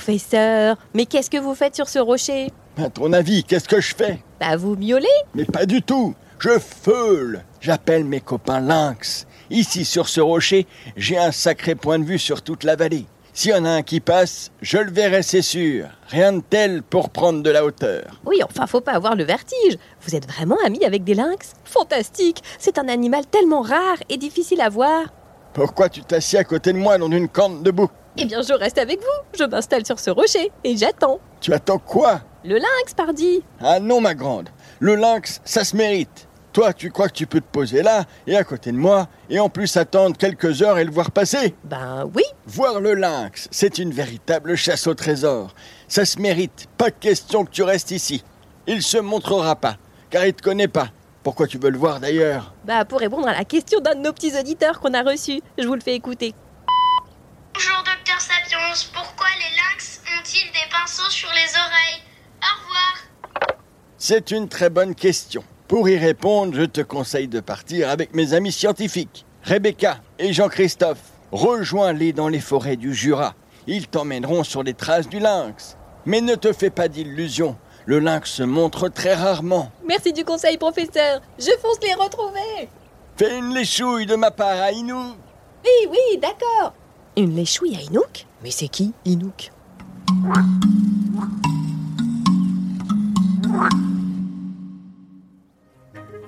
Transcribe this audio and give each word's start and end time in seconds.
Professeur, 0.00 0.76
mais 0.92 1.06
qu'est-ce 1.06 1.30
que 1.30 1.38
vous 1.38 1.54
faites 1.54 1.74
sur 1.74 1.88
ce 1.88 1.98
rocher? 1.98 2.52
À 2.76 2.90
ton 2.90 3.14
avis, 3.14 3.42
qu'est-ce 3.44 3.66
que 3.66 3.80
je 3.80 3.94
fais? 3.94 4.22
Bah 4.38 4.54
vous 4.58 4.76
miaulez 4.76 5.06
Mais 5.34 5.46
pas 5.46 5.64
du 5.64 5.80
tout 5.80 6.14
Je 6.38 6.58
feule 6.58 7.42
J'appelle 7.62 8.04
mes 8.04 8.20
copains 8.20 8.60
lynx. 8.60 9.26
Ici, 9.48 9.86
sur 9.86 10.10
ce 10.10 10.20
rocher, 10.20 10.66
j'ai 10.98 11.16
un 11.16 11.32
sacré 11.32 11.74
point 11.74 11.98
de 11.98 12.04
vue 12.04 12.18
sur 12.18 12.42
toute 12.42 12.62
la 12.62 12.76
vallée. 12.76 13.06
S'il 13.32 13.52
y 13.52 13.54
en 13.54 13.64
a 13.64 13.70
un 13.70 13.82
qui 13.82 14.00
passe, 14.00 14.50
je 14.60 14.76
le 14.76 14.90
verrai, 14.90 15.22
c'est 15.22 15.40
sûr. 15.40 15.86
Rien 16.08 16.34
de 16.34 16.42
tel 16.42 16.82
pour 16.82 17.08
prendre 17.08 17.42
de 17.42 17.50
la 17.50 17.64
hauteur. 17.64 18.20
Oui, 18.26 18.40
enfin 18.44 18.66
faut 18.66 18.82
pas 18.82 18.92
avoir 18.92 19.16
le 19.16 19.24
vertige. 19.24 19.78
Vous 20.02 20.14
êtes 20.14 20.30
vraiment 20.30 20.58
amis 20.66 20.84
avec 20.84 21.04
des 21.04 21.14
lynx? 21.14 21.54
Fantastique 21.64 22.42
C'est 22.58 22.76
un 22.78 22.88
animal 22.88 23.24
tellement 23.26 23.62
rare 23.62 23.96
et 24.10 24.18
difficile 24.18 24.60
à 24.60 24.68
voir. 24.68 25.06
Pourquoi 25.56 25.88
tu 25.88 26.02
t'assieds 26.02 26.38
à 26.38 26.44
côté 26.44 26.70
de 26.74 26.76
moi 26.78 26.98
dans 26.98 27.10
une 27.10 27.28
corne 27.28 27.62
debout 27.62 27.88
Eh 28.18 28.26
bien 28.26 28.42
je 28.42 28.52
reste 28.52 28.76
avec 28.76 29.00
vous. 29.00 29.38
Je 29.38 29.44
m'installe 29.44 29.86
sur 29.86 29.98
ce 29.98 30.10
rocher 30.10 30.52
et 30.62 30.76
j'attends. 30.76 31.18
Tu 31.40 31.50
attends 31.54 31.78
quoi? 31.78 32.20
Le 32.44 32.56
lynx, 32.56 32.92
pardi 32.94 33.42
Ah 33.62 33.80
non, 33.80 34.02
ma 34.02 34.12
grande. 34.14 34.50
Le 34.80 34.96
lynx, 34.96 35.40
ça 35.46 35.64
se 35.64 35.74
mérite. 35.74 36.28
Toi, 36.52 36.74
tu 36.74 36.90
crois 36.90 37.08
que 37.08 37.14
tu 37.14 37.26
peux 37.26 37.40
te 37.40 37.46
poser 37.50 37.82
là 37.82 38.04
et 38.26 38.36
à 38.36 38.44
côté 38.44 38.70
de 38.70 38.76
moi, 38.76 39.08
et 39.30 39.40
en 39.40 39.48
plus 39.48 39.78
attendre 39.78 40.14
quelques 40.18 40.60
heures 40.60 40.76
et 40.78 40.84
le 40.84 40.90
voir 40.90 41.10
passer? 41.10 41.54
Ben 41.64 42.04
oui, 42.14 42.22
Voir 42.46 42.78
le 42.78 42.92
lynx, 42.92 43.48
c'est 43.50 43.78
une 43.78 43.92
véritable 43.92 44.56
chasse 44.56 44.86
au 44.86 44.92
trésor. 44.92 45.54
Ça 45.88 46.04
se 46.04 46.20
mérite, 46.20 46.66
pas 46.76 46.90
de 46.90 46.96
question 47.00 47.46
que 47.46 47.50
tu 47.50 47.62
restes 47.62 47.92
ici. 47.92 48.22
Il 48.66 48.82
se 48.82 48.98
montrera 48.98 49.56
pas, 49.56 49.76
car 50.10 50.26
il 50.26 50.34
te 50.34 50.42
connaît 50.42 50.68
pas. 50.68 50.88
Pourquoi 51.26 51.48
tu 51.48 51.58
veux 51.58 51.70
le 51.70 51.76
voir 51.76 51.98
d'ailleurs 51.98 52.54
bah 52.64 52.84
pour 52.84 53.00
répondre 53.00 53.26
à 53.26 53.32
la 53.32 53.44
question 53.44 53.80
d'un 53.80 53.96
de 53.96 54.00
nos 54.00 54.12
petits 54.12 54.38
auditeurs 54.38 54.78
qu'on 54.78 54.94
a 54.94 55.02
reçu. 55.02 55.40
Je 55.58 55.66
vous 55.66 55.74
le 55.74 55.80
fais 55.80 55.96
écouter. 55.96 56.34
Bonjour 57.52 57.78
docteur 57.78 58.20
Sapiens, 58.20 58.88
pourquoi 58.94 59.26
les 59.34 59.56
lynx 59.56 60.02
ont-ils 60.06 60.52
des 60.52 60.70
pinceaux 60.70 61.10
sur 61.10 61.28
les 61.30 61.58
oreilles? 61.58 62.00
Au 62.40 62.62
revoir. 62.62 63.58
C'est 63.98 64.30
une 64.30 64.48
très 64.48 64.70
bonne 64.70 64.94
question. 64.94 65.42
Pour 65.66 65.88
y 65.88 65.98
répondre, 65.98 66.54
je 66.54 66.62
te 66.62 66.80
conseille 66.80 67.26
de 67.26 67.40
partir 67.40 67.90
avec 67.90 68.14
mes 68.14 68.32
amis 68.32 68.52
scientifiques, 68.52 69.26
Rebecca 69.42 69.98
et 70.20 70.32
Jean-Christophe. 70.32 71.10
Rejoins-les 71.32 72.12
dans 72.12 72.28
les 72.28 72.38
forêts 72.38 72.76
du 72.76 72.94
Jura. 72.94 73.34
Ils 73.66 73.88
t'emmèneront 73.88 74.44
sur 74.44 74.62
les 74.62 74.74
traces 74.74 75.08
du 75.08 75.18
lynx. 75.18 75.76
Mais 76.04 76.20
ne 76.20 76.36
te 76.36 76.52
fais 76.52 76.70
pas 76.70 76.86
d'illusions. 76.86 77.56
Le 77.88 78.00
lynx 78.00 78.28
se 78.32 78.42
montre 78.42 78.88
très 78.88 79.14
rarement. 79.14 79.70
Merci 79.86 80.12
du 80.12 80.24
conseil, 80.24 80.58
professeur. 80.58 81.20
Je 81.38 81.52
fonce 81.62 81.78
les 81.84 81.94
retrouver. 81.94 82.68
Fais 83.16 83.38
une 83.38 83.54
léchouille 83.54 84.06
de 84.06 84.16
ma 84.16 84.32
part 84.32 84.60
à 84.60 84.72
Inou. 84.72 85.14
Oui, 85.64 85.88
oui, 85.88 86.18
d'accord. 86.20 86.74
Une 87.16 87.36
léchouille 87.36 87.76
à 87.76 87.82
Inouk? 87.82 88.26
Mais 88.42 88.50
c'est 88.50 88.66
qui, 88.66 88.92
Inouk? 89.04 89.52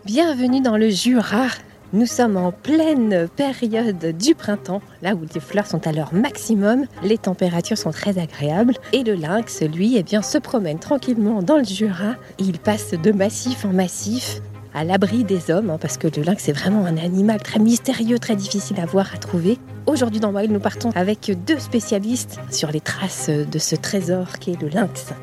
Bienvenue 0.04 0.60
dans 0.60 0.76
le 0.76 0.90
Jura. 0.90 1.48
Nous 1.94 2.04
sommes 2.04 2.36
en 2.36 2.52
pleine 2.52 3.28
période 3.34 4.14
du 4.18 4.34
printemps, 4.34 4.82
là 5.00 5.14
où 5.14 5.20
les 5.34 5.40
fleurs 5.40 5.66
sont 5.66 5.86
à 5.86 5.92
leur 5.92 6.12
maximum, 6.12 6.84
les 7.02 7.16
températures 7.16 7.78
sont 7.78 7.92
très 7.92 8.18
agréables 8.18 8.74
et 8.92 9.04
le 9.04 9.14
lynx, 9.14 9.62
lui, 9.62 9.96
eh 9.96 10.02
bien, 10.02 10.20
se 10.20 10.36
promène 10.36 10.78
tranquillement 10.78 11.42
dans 11.42 11.56
le 11.56 11.64
Jura. 11.64 12.16
Il 12.38 12.58
passe 12.58 12.90
de 12.90 13.10
massif 13.10 13.64
en 13.64 13.72
massif, 13.72 14.42
à 14.74 14.84
l'abri 14.84 15.24
des 15.24 15.50
hommes, 15.50 15.70
hein, 15.70 15.78
parce 15.80 15.96
que 15.96 16.08
le 16.14 16.22
lynx 16.22 16.46
est 16.50 16.52
vraiment 16.52 16.84
un 16.84 16.98
animal 16.98 17.42
très 17.42 17.58
mystérieux, 17.58 18.18
très 18.18 18.36
difficile 18.36 18.78
à 18.80 18.84
voir, 18.84 19.10
à 19.14 19.16
trouver. 19.16 19.56
Aujourd'hui 19.86 20.20
dans 20.20 20.30
Wild, 20.30 20.52
nous 20.52 20.60
partons 20.60 20.90
avec 20.94 21.32
deux 21.46 21.58
spécialistes 21.58 22.38
sur 22.50 22.70
les 22.70 22.82
traces 22.82 23.30
de 23.30 23.58
ce 23.58 23.76
trésor 23.76 24.38
qu'est 24.38 24.60
le 24.60 24.68
lynx. 24.68 25.14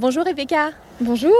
Bonjour 0.00 0.24
Rebecca. 0.24 0.70
Bonjour, 1.02 1.34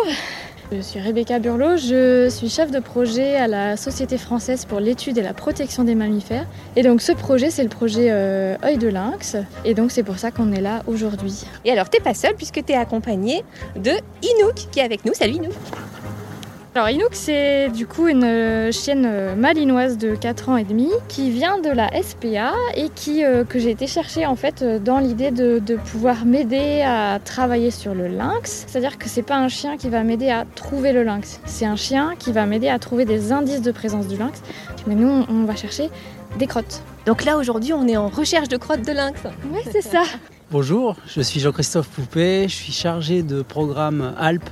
je 0.72 0.80
suis 0.80 1.00
Rebecca 1.00 1.38
Burlot, 1.38 1.76
je 1.76 2.28
suis 2.28 2.48
chef 2.48 2.70
de 2.70 2.80
projet 2.80 3.36
à 3.36 3.46
la 3.46 3.76
Société 3.76 4.18
française 4.18 4.64
pour 4.64 4.80
l'étude 4.80 5.16
et 5.18 5.22
la 5.22 5.34
protection 5.34 5.84
des 5.84 5.94
mammifères. 5.94 6.46
Et 6.74 6.82
donc 6.82 7.02
ce 7.02 7.12
projet, 7.12 7.50
c'est 7.50 7.62
le 7.62 7.68
projet 7.68 8.08
euh, 8.10 8.56
œil 8.64 8.78
de 8.78 8.88
lynx. 8.88 9.36
Et 9.64 9.74
donc 9.74 9.92
c'est 9.92 10.02
pour 10.02 10.18
ça 10.18 10.30
qu'on 10.30 10.52
est 10.52 10.60
là 10.60 10.82
aujourd'hui. 10.86 11.44
Et 11.64 11.70
alors 11.70 11.88
t'es 11.88 12.00
pas 12.00 12.14
seule 12.14 12.34
puisque 12.34 12.64
t'es 12.64 12.74
accompagnée 12.74 13.44
de 13.76 13.92
Inouk 14.22 14.54
qui 14.72 14.80
est 14.80 14.84
avec 14.84 15.04
nous. 15.04 15.14
Salut 15.14 15.34
Inouk. 15.34 15.52
Alors 16.76 16.90
Inouk, 16.90 17.08
c'est 17.14 17.70
du 17.70 17.86
coup 17.86 18.06
une 18.06 18.22
euh, 18.22 18.70
chienne 18.70 19.06
euh, 19.06 19.34
malinoise 19.34 19.96
de 19.96 20.14
4 20.14 20.50
ans 20.50 20.56
et 20.58 20.64
demi 20.64 20.90
qui 21.08 21.30
vient 21.30 21.58
de 21.58 21.70
la 21.70 21.88
SPA 22.02 22.52
et 22.74 22.90
qui, 22.94 23.24
euh, 23.24 23.44
que 23.44 23.58
j'ai 23.58 23.70
été 23.70 23.86
chercher 23.86 24.26
en 24.26 24.36
fait 24.36 24.62
dans 24.84 24.98
l'idée 24.98 25.30
de, 25.30 25.58
de 25.58 25.76
pouvoir 25.76 26.26
m'aider 26.26 26.82
à 26.82 27.18
travailler 27.24 27.70
sur 27.70 27.94
le 27.94 28.08
lynx. 28.08 28.66
C'est-à-dire 28.66 28.98
que 28.98 29.08
c'est 29.08 29.22
pas 29.22 29.36
un 29.38 29.48
chien 29.48 29.78
qui 29.78 29.88
va 29.88 30.02
m'aider 30.02 30.28
à 30.28 30.44
trouver 30.54 30.92
le 30.92 31.02
lynx, 31.02 31.40
c'est 31.46 31.64
un 31.64 31.76
chien 31.76 32.12
qui 32.18 32.30
va 32.30 32.44
m'aider 32.44 32.68
à 32.68 32.78
trouver 32.78 33.06
des 33.06 33.32
indices 33.32 33.62
de 33.62 33.72
présence 33.72 34.06
du 34.06 34.18
lynx. 34.18 34.42
Mais 34.86 34.94
nous, 34.96 35.08
on- 35.08 35.24
on 35.30 35.44
va 35.44 35.56
chercher 35.56 35.88
des 36.38 36.46
crottes. 36.46 36.82
Donc 37.06 37.24
là 37.24 37.38
aujourd'hui 37.38 37.72
on 37.72 37.88
est 37.88 37.96
en 37.96 38.08
recherche 38.08 38.48
de 38.48 38.58
crottes 38.58 38.82
de 38.86 38.92
lynx. 38.92 39.18
Ouais, 39.50 39.62
c'est 39.72 39.80
ça. 39.80 40.02
Bonjour, 40.50 40.94
je 41.08 41.22
suis 41.22 41.40
Jean-Christophe 41.40 41.88
Poupet, 41.88 42.44
je 42.48 42.54
suis 42.54 42.72
chargé 42.72 43.22
de 43.22 43.40
programme 43.42 44.14
Alpes 44.18 44.48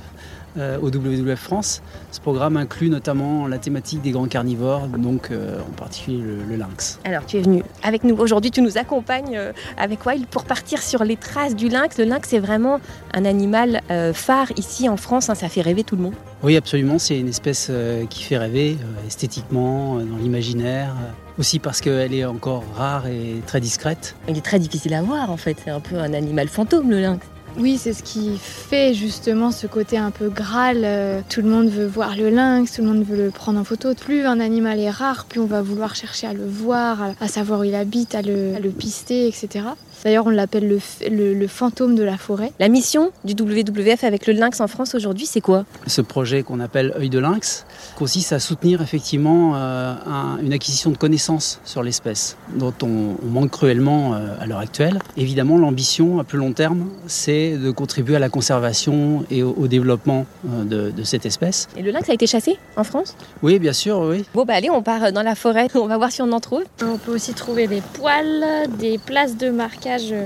au 0.57 0.87
WWF 0.87 1.39
France. 1.39 1.81
Ce 2.11 2.19
programme 2.19 2.57
inclut 2.57 2.89
notamment 2.89 3.47
la 3.47 3.57
thématique 3.57 4.01
des 4.01 4.11
grands 4.11 4.27
carnivores, 4.27 4.87
donc 4.87 5.29
euh, 5.31 5.59
en 5.59 5.73
particulier 5.73 6.17
le, 6.17 6.37
le 6.49 6.55
lynx. 6.55 6.99
Alors 7.03 7.25
tu 7.25 7.37
es 7.37 7.41
venu 7.41 7.63
avec 7.83 8.03
nous 8.03 8.15
aujourd'hui, 8.15 8.51
tu 8.51 8.61
nous 8.61 8.77
accompagnes 8.77 9.35
euh, 9.35 9.51
avec 9.77 10.05
Wild 10.05 10.27
pour 10.27 10.45
partir 10.45 10.81
sur 10.81 11.03
les 11.03 11.17
traces 11.17 11.55
du 11.55 11.67
lynx. 11.69 11.97
Le 11.97 12.05
lynx 12.05 12.29
c'est 12.29 12.39
vraiment 12.39 12.79
un 13.13 13.25
animal 13.25 13.81
euh, 13.91 14.13
phare 14.13 14.47
ici 14.57 14.87
en 14.89 14.97
France, 14.97 15.29
hein, 15.29 15.35
ça 15.35 15.49
fait 15.49 15.61
rêver 15.61 15.83
tout 15.83 15.95
le 15.95 16.03
monde. 16.03 16.13
Oui, 16.43 16.55
absolument, 16.57 16.99
c'est 16.99 17.19
une 17.19 17.27
espèce 17.29 17.67
euh, 17.69 18.05
qui 18.05 18.23
fait 18.23 18.37
rêver 18.37 18.77
euh, 18.79 19.07
esthétiquement, 19.07 19.97
euh, 19.97 20.03
dans 20.03 20.17
l'imaginaire, 20.17 20.89
euh, 20.91 21.39
aussi 21.39 21.59
parce 21.59 21.81
qu'elle 21.81 22.13
est 22.13 22.25
encore 22.25 22.63
rare 22.75 23.07
et 23.07 23.41
très 23.45 23.59
discrète. 23.59 24.15
Il 24.29 24.37
est 24.37 24.45
très 24.45 24.59
difficile 24.59 24.93
à 24.93 25.01
voir 25.01 25.31
en 25.31 25.37
fait, 25.37 25.57
c'est 25.63 25.71
un 25.71 25.79
peu 25.79 25.97
un 25.97 26.13
animal 26.13 26.47
fantôme 26.47 26.89
le 26.89 27.01
lynx. 27.01 27.25
Oui, 27.57 27.77
c'est 27.77 27.93
ce 27.93 28.03
qui 28.03 28.37
fait 28.37 28.93
justement 28.93 29.49
ce 29.49 29.65
côté 29.65 29.97
un 29.97 30.11
peu 30.11 30.29
Graal. 30.29 30.81
euh, 30.83 31.21
Tout 31.29 31.41
le 31.41 31.47
monde 31.47 31.69
veut 31.69 31.85
voir 31.87 32.17
le 32.17 32.29
lynx, 32.29 32.73
tout 32.73 32.81
le 32.81 32.87
monde 32.89 33.03
veut 33.05 33.15
le 33.15 33.31
prendre 33.31 33.57
en 33.59 33.63
photo. 33.63 33.93
Plus 33.95 34.25
un 34.25 34.41
animal 34.41 34.77
est 34.79 34.89
rare, 34.89 35.25
plus 35.25 35.39
on 35.39 35.45
va 35.45 35.61
vouloir 35.61 35.95
chercher 35.95 36.27
à 36.27 36.33
le 36.33 36.45
voir, 36.45 37.13
à, 37.21 37.27
savoir 37.29 37.61
où 37.61 37.63
il 37.63 37.73
habite, 37.75 38.13
à 38.13 38.21
le, 38.21 38.55
à 38.55 38.59
le 38.59 38.69
pister, 38.71 39.27
etc. 39.27 39.65
D'ailleurs, 40.05 40.27
on 40.27 40.29
l'appelle 40.29 40.67
le, 40.67 40.77
f- 40.77 41.09
le- 41.09 41.33
le 41.33 41.47
fantôme 41.47 41.95
de 41.95 42.03
la 42.03 42.15
forêt. 42.15 42.51
La 42.59 42.69
mission 42.69 43.09
du 43.23 43.33
WWF 43.33 44.03
avec 44.03 44.27
le 44.27 44.33
lynx 44.33 44.61
en 44.61 44.67
France 44.67 44.93
aujourd'hui 44.93 45.25
c'est 45.25 45.41
quoi? 45.41 45.65
Ce 45.87 45.99
projet 46.01 46.43
qu'on 46.43 46.59
appelle 46.59 46.93
œil 46.95 47.09
de 47.09 47.17
lynx 47.17 47.65
consiste 47.97 48.31
à 48.31 48.39
soutenir 48.39 48.83
effectivement 48.83 49.53
euh, 49.55 49.95
un- 50.05 50.37
une 50.43 50.53
acquisition 50.53 50.91
de 50.91 50.97
connaissances 50.97 51.59
sur 51.65 51.81
l'espèce 51.81 52.37
dont 52.55 52.73
on, 52.83 53.15
on 53.25 53.29
manque 53.31 53.49
cruellement 53.49 54.13
euh, 54.13 54.35
à 54.39 54.45
l'heure 54.45 54.59
actuelle. 54.59 54.99
Évidemment, 55.17 55.57
l'ambition 55.57 56.19
à 56.19 56.23
plus 56.23 56.37
long 56.37 56.53
terme, 56.53 56.87
c'est 57.07 57.57
de 57.57 57.71
contribuer 57.71 58.15
à 58.17 58.19
la 58.19 58.29
conservation 58.29 59.25
et 59.31 59.41
au, 59.41 59.55
au 59.57 59.67
développement 59.67 60.27
euh, 60.47 60.63
de, 60.65 60.91
de 60.91 61.03
cette 61.03 61.25
espèce. 61.25 61.67
Et 61.77 61.81
le 61.81 61.89
lynx 61.89 62.07
a 62.11 62.13
été 62.13 62.27
chassé 62.27 62.59
en 62.77 62.83
France? 62.83 63.15
Oui, 63.41 63.57
bien 63.57 63.73
sûr, 63.73 63.97
oui. 64.01 64.23
Bon 64.35 64.45
bah 64.45 64.53
allez, 64.53 64.69
on 64.69 64.83
part 64.83 65.11
dans 65.11 65.23
la 65.23 65.33
forêt, 65.33 65.67
on 65.75 65.87
va 65.87 65.97
voir 65.97 66.11
si 66.11 66.21
on 66.21 66.31
en 66.31 66.39
trouve. 66.39 66.61
On 66.83 66.99
peut 66.99 67.11
aussi 67.15 67.33
trouver 67.33 67.65
des 67.65 67.81
poils, 67.93 68.43
des 68.77 68.99
places 68.99 69.35
de 69.35 69.49
marquage 69.49 69.94
euh, 70.11 70.25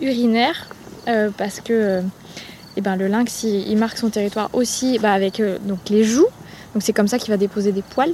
urinaire, 0.00 0.66
euh, 1.08 1.30
parce 1.36 1.60
que 1.60 1.72
euh, 1.72 2.00
eh 2.76 2.80
ben, 2.80 2.96
le 2.96 3.06
lynx, 3.06 3.42
il, 3.44 3.68
il 3.68 3.76
marque 3.76 3.98
son 3.98 4.10
territoire 4.10 4.50
aussi 4.52 4.98
bah, 4.98 5.12
avec 5.12 5.40
donc 5.64 5.78
les 5.90 6.04
joues. 6.04 6.26
Donc 6.74 6.82
c'est 6.82 6.92
comme 6.92 7.08
ça 7.08 7.16
qu'il 7.18 7.30
va 7.30 7.38
déposer 7.38 7.72
des 7.72 7.80
poils. 7.80 8.12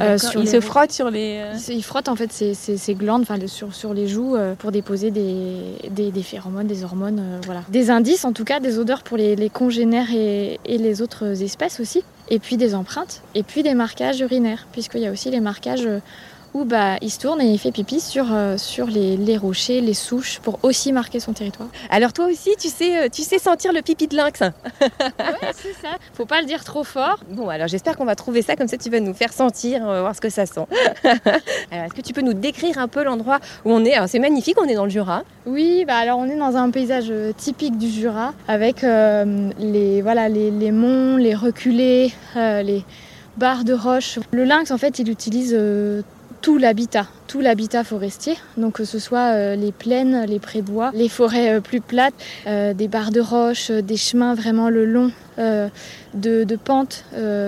Euh, 0.00 0.18
sur 0.18 0.38
il 0.40 0.44
les- 0.44 0.50
se 0.50 0.60
frotte 0.60 0.92
sur 0.92 1.10
les... 1.10 1.42
Il, 1.54 1.58
se- 1.58 1.72
il 1.72 1.82
frotte 1.82 2.08
en 2.10 2.16
fait 2.16 2.30
ses, 2.30 2.52
ses- 2.52 2.76
ses 2.76 2.94
glandes 2.94 3.24
sur, 3.46 3.74
sur 3.74 3.94
les 3.94 4.06
joues 4.06 4.36
euh, 4.36 4.54
pour 4.54 4.70
déposer 4.70 5.10
des, 5.10 5.78
des, 5.90 6.10
des 6.10 6.22
phéromones, 6.22 6.66
des 6.66 6.84
hormones, 6.84 7.20
euh, 7.20 7.38
voilà. 7.46 7.62
Des 7.70 7.88
indices 7.88 8.26
en 8.26 8.32
tout 8.34 8.44
cas, 8.44 8.60
des 8.60 8.78
odeurs 8.78 9.02
pour 9.02 9.16
les, 9.16 9.34
les 9.34 9.48
congénères 9.48 10.12
et, 10.14 10.60
et 10.66 10.76
les 10.76 11.00
autres 11.00 11.42
espèces 11.42 11.80
aussi. 11.80 12.02
Et 12.28 12.38
puis 12.38 12.58
des 12.58 12.74
empreintes, 12.74 13.22
et 13.34 13.42
puis 13.42 13.62
des 13.62 13.72
marquages 13.72 14.20
urinaires, 14.20 14.66
puisqu'il 14.72 15.00
y 15.00 15.06
a 15.06 15.10
aussi 15.12 15.30
les 15.30 15.40
marquages 15.40 15.88
euh, 16.60 16.64
bah, 16.64 16.96
il 17.00 17.10
se 17.10 17.18
tourne 17.18 17.40
et 17.40 17.46
il 17.46 17.58
fait 17.58 17.72
pipi 17.72 18.00
sur, 18.00 18.26
euh, 18.32 18.56
sur 18.56 18.86
les, 18.86 19.16
les 19.16 19.36
rochers, 19.36 19.80
les 19.80 19.94
souches, 19.94 20.40
pour 20.40 20.58
aussi 20.62 20.92
marquer 20.92 21.20
son 21.20 21.32
territoire. 21.32 21.68
Alors 21.90 22.12
toi 22.12 22.26
aussi, 22.26 22.50
tu 22.58 22.68
sais, 22.68 23.04
euh, 23.04 23.08
tu 23.10 23.22
sais 23.22 23.38
sentir 23.38 23.72
le 23.72 23.82
pipi 23.82 24.06
de 24.06 24.16
lynx. 24.16 24.40
Ouais, 24.80 25.52
c'est 25.54 25.72
ça. 25.82 25.96
Faut 26.14 26.24
pas 26.24 26.40
le 26.40 26.46
dire 26.46 26.64
trop 26.64 26.84
fort. 26.84 27.18
Bon, 27.30 27.48
alors 27.48 27.68
j'espère 27.68 27.96
qu'on 27.96 28.04
va 28.04 28.14
trouver 28.14 28.42
ça, 28.42 28.56
comme 28.56 28.68
ça 28.68 28.76
tu 28.76 28.90
vas 28.90 29.00
nous 29.00 29.14
faire 29.14 29.32
sentir, 29.32 29.80
on 29.82 29.86
va 29.86 30.00
voir 30.00 30.14
ce 30.14 30.20
que 30.20 30.30
ça 30.30 30.46
sent. 30.46 30.66
alors 31.04 31.86
est-ce 31.86 31.94
que 31.94 32.00
tu 32.00 32.12
peux 32.12 32.20
nous 32.20 32.32
décrire 32.34 32.78
un 32.78 32.88
peu 32.88 33.02
l'endroit 33.02 33.40
où 33.64 33.72
on 33.72 33.84
est? 33.84 33.94
Alors 33.94 34.08
c'est 34.08 34.18
magnifique, 34.18 34.56
on 34.60 34.66
est 34.66 34.74
dans 34.74 34.84
le 34.84 34.90
Jura. 34.90 35.22
Oui, 35.46 35.84
bah 35.86 35.96
alors 35.96 36.18
on 36.18 36.26
est 36.26 36.36
dans 36.36 36.56
un 36.56 36.70
paysage 36.70 37.06
euh, 37.10 37.32
typique 37.32 37.76
du 37.78 37.88
Jura, 37.88 38.34
avec 38.48 38.84
euh, 38.84 39.50
les, 39.58 40.02
voilà, 40.02 40.28
les, 40.28 40.50
les 40.50 40.70
monts, 40.70 41.16
les 41.16 41.34
reculés, 41.34 42.12
euh, 42.36 42.62
les 42.62 42.84
barres 43.36 43.64
de 43.64 43.74
roches. 43.74 44.18
Le 44.30 44.44
lynx, 44.44 44.70
en 44.70 44.78
fait, 44.78 44.98
il 44.98 45.10
utilise 45.10 45.54
euh, 45.56 46.02
tout 46.40 46.58
l'habitat, 46.58 47.06
tout 47.26 47.40
l'habitat 47.40 47.84
forestier, 47.84 48.36
donc 48.56 48.74
que 48.74 48.84
ce 48.84 48.98
soit 48.98 49.34
euh, 49.34 49.56
les 49.56 49.72
plaines, 49.72 50.24
les 50.26 50.38
prébois, 50.38 50.90
les 50.94 51.08
forêts 51.08 51.54
euh, 51.56 51.60
plus 51.60 51.80
plates, 51.80 52.14
euh, 52.46 52.74
des 52.74 52.88
barres 52.88 53.10
de 53.10 53.20
roches, 53.20 53.70
des 53.70 53.96
chemins 53.96 54.34
vraiment 54.34 54.68
le 54.68 54.84
long 54.84 55.10
de, 55.38 56.44
de 56.44 56.56
pentes. 56.56 57.04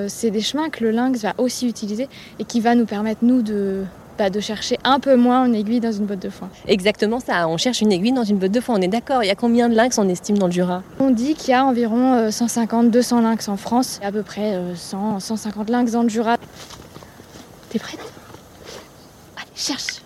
C'est 0.08 0.31
des 0.31 0.40
chemins 0.43 0.69
que 0.69 0.85
le 0.85 0.90
lynx 0.90 1.23
va 1.23 1.35
aussi 1.38 1.67
utiliser 1.67 2.08
et 2.38 2.44
qui 2.44 2.61
va 2.61 2.75
nous 2.75 2.85
permettre, 2.85 3.20
nous, 3.23 3.40
de, 3.40 3.82
bah, 4.19 4.31
de 4.31 4.40
chercher 4.40 4.79
un 4.85 5.00
peu 5.00 5.17
moins 5.17 5.46
une 5.46 5.55
aiguille 5.55 5.81
dans 5.81 5.93
une 5.93 6.05
botte 6.05 6.19
de 6.19 6.29
foin. 6.29 6.50
Exactement 6.67 7.20
ça, 7.20 7.49
on 7.49 7.56
cherche 7.56 7.81
une 7.81 7.93
aiguille 7.93 8.12
dans 8.12 8.25
une 8.25 8.37
botte 8.37 8.50
de 8.50 8.61
foin, 8.61 8.75
on 8.76 8.82
est 8.82 8.88
d'accord. 8.88 9.23
Il 9.23 9.29
y 9.29 9.31
a 9.31 9.37
combien 9.37 9.69
de 9.69 9.75
lynx 9.75 9.96
on 9.96 10.08
estime 10.08 10.37
dans 10.37 10.46
le 10.46 10.52
Jura? 10.52 10.82
On 10.99 11.11
dit 11.11 11.34
qu'il 11.34 11.50
y 11.50 11.55
a 11.55 11.64
environ 11.64 12.29
150-200 12.29 13.23
lynx 13.23 13.49
en 13.49 13.56
France, 13.56 14.00
et 14.02 14.06
à 14.06 14.12
peu 14.12 14.23
près 14.23 14.55
euh, 14.55 14.75
100, 14.75 15.20
150 15.20 15.70
lynx 15.70 15.93
dans 15.93 16.02
le 16.02 16.08
Jura. 16.08 16.37
T'es 17.70 17.79
prête? 17.79 18.00
Cherche. 19.58 20.02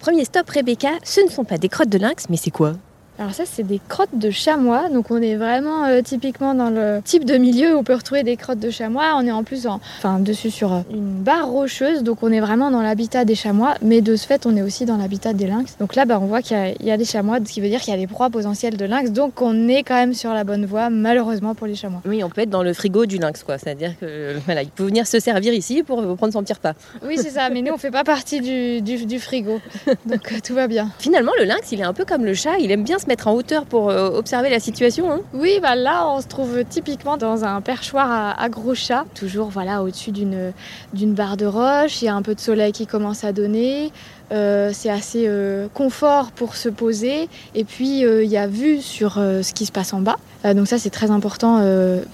Premier 0.00 0.24
stop 0.24 0.48
Rebecca, 0.50 0.90
ce 1.04 1.20
ne 1.20 1.30
sont 1.30 1.44
pas 1.44 1.58
des 1.58 1.68
crottes 1.68 1.88
de 1.88 1.98
lynx, 1.98 2.28
mais 2.28 2.36
c'est 2.36 2.50
quoi? 2.50 2.74
Alors 3.18 3.32
ça, 3.32 3.44
c'est 3.46 3.62
des 3.62 3.80
crottes 3.88 4.10
de 4.14 4.30
chamois, 4.30 4.90
donc 4.90 5.10
on 5.10 5.22
est 5.22 5.36
vraiment 5.36 5.84
euh, 5.86 6.02
typiquement 6.02 6.54
dans 6.54 6.68
le 6.68 7.00
type 7.02 7.24
de 7.24 7.38
milieu 7.38 7.74
où 7.74 7.78
on 7.78 7.82
peut 7.84 7.94
retrouver 7.94 8.22
des 8.22 8.36
crottes 8.36 8.58
de 8.58 8.68
chamois. 8.70 9.14
On 9.16 9.26
est 9.26 9.30
en 9.32 9.42
plus 9.42 9.66
en, 9.66 9.80
enfin, 9.98 10.18
dessus 10.18 10.50
sur 10.50 10.72
euh, 10.74 10.80
une 10.90 11.22
barre 11.22 11.48
rocheuse, 11.48 12.02
donc 12.02 12.22
on 12.22 12.30
est 12.30 12.40
vraiment 12.40 12.70
dans 12.70 12.82
l'habitat 12.82 13.24
des 13.24 13.34
chamois, 13.34 13.74
mais 13.80 14.02
de 14.02 14.16
ce 14.16 14.26
fait, 14.26 14.44
on 14.44 14.54
est 14.54 14.60
aussi 14.60 14.84
dans 14.84 14.98
l'habitat 14.98 15.32
des 15.32 15.46
lynx. 15.46 15.76
Donc 15.80 15.94
là, 15.94 16.04
bah, 16.04 16.18
on 16.20 16.26
voit 16.26 16.42
qu'il 16.42 16.56
y 16.58 16.60
a- 16.60 16.72
il 16.78 16.84
y, 16.84 16.90
a 16.90 16.98
des 16.98 17.06
chamois, 17.06 17.38
ce 17.38 17.50
qui 17.52 17.62
veut 17.62 17.68
dire 17.68 17.80
qu'il 17.80 17.94
y 17.94 17.96
a 17.96 17.98
des 17.98 18.06
proies 18.06 18.28
potentielles 18.28 18.76
de 18.76 18.84
lynx, 18.84 19.10
donc 19.12 19.40
on 19.40 19.66
est 19.68 19.82
quand 19.82 19.94
même 19.94 20.12
sur 20.12 20.34
la 20.34 20.44
bonne 20.44 20.66
voie, 20.66 20.90
malheureusement 20.90 21.54
pour 21.54 21.66
les 21.66 21.74
chamois. 21.74 22.02
Oui, 22.06 22.22
on 22.22 22.28
peut 22.28 22.42
être 22.42 22.50
dans 22.50 22.62
le 22.62 22.74
frigo 22.74 23.06
du 23.06 23.16
lynx, 23.16 23.42
quoi. 23.44 23.56
C'est-à-dire 23.56 23.92
que 23.98 24.34
voilà, 24.44 24.62
il 24.62 24.68
peut 24.68 24.84
venir 24.84 25.06
se 25.06 25.20
servir 25.20 25.54
ici 25.54 25.82
pour 25.82 26.00
euh, 26.00 26.14
prendre 26.16 26.34
son 26.34 26.42
petit 26.42 26.52
repas. 26.52 26.74
Oui, 27.02 27.16
c'est 27.16 27.30
ça, 27.30 27.48
mais 27.48 27.62
nous, 27.62 27.72
on 27.72 27.78
fait 27.78 27.90
pas 27.90 28.04
partie 28.04 28.40
du, 28.42 28.82
du- 28.82 29.06
du 29.06 29.18
frigo. 29.18 29.58
Donc 30.04 30.32
euh, 30.32 30.36
tout 30.44 30.52
va 30.54 30.68
bien. 30.68 30.90
Finalement, 30.98 31.32
le 31.38 31.46
lynx, 31.46 31.72
il 31.72 31.80
est 31.80 31.84
un 31.84 31.94
peu 31.94 32.04
comme 32.04 32.26
le 32.26 32.34
chat, 32.34 32.58
il 32.60 32.70
aime 32.70 32.82
bien 32.84 32.98
se 32.98 33.05
mettre 33.08 33.28
en 33.28 33.32
hauteur 33.34 33.64
pour 33.64 33.90
euh, 33.90 34.10
observer 34.10 34.50
la 34.50 34.60
situation. 34.60 35.10
hein. 35.10 35.20
Oui, 35.34 35.58
bah 35.62 35.74
là, 35.74 36.06
on 36.08 36.20
se 36.20 36.26
trouve 36.26 36.64
typiquement 36.68 37.16
dans 37.16 37.44
un 37.44 37.60
perchoir 37.60 38.10
à, 38.10 38.40
à 38.42 38.48
gros 38.48 38.74
chat. 38.74 39.04
Toujours 39.14 39.48
voilà, 39.48 39.82
au-dessus 39.82 40.12
d'une, 40.12 40.52
d'une 40.92 41.14
barre 41.14 41.36
de 41.36 41.46
roche. 41.46 42.02
Il 42.02 42.06
y 42.06 42.08
a 42.08 42.14
un 42.14 42.22
peu 42.22 42.34
de 42.34 42.40
soleil 42.40 42.72
qui 42.72 42.86
commence 42.86 43.24
à 43.24 43.32
donner. 43.32 43.92
Euh, 44.32 44.70
c'est 44.72 44.90
assez 44.90 45.26
euh, 45.28 45.68
confort 45.72 46.32
pour 46.32 46.56
se 46.56 46.68
poser. 46.68 47.28
Et 47.54 47.64
puis, 47.64 48.04
euh, 48.04 48.24
il 48.24 48.30
y 48.30 48.36
a 48.36 48.48
vue 48.48 48.82
sur 48.82 49.18
euh, 49.18 49.42
ce 49.42 49.52
qui 49.52 49.66
se 49.66 49.72
passe 49.72 49.92
en 49.92 50.00
bas. 50.00 50.16
Donc 50.54 50.68
ça, 50.68 50.78
c'est 50.78 50.90
très 50.90 51.10
important 51.10 51.60